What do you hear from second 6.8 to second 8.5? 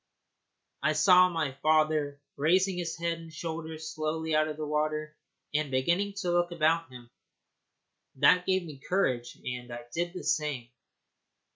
him. That